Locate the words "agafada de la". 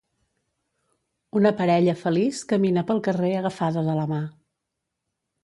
3.43-4.09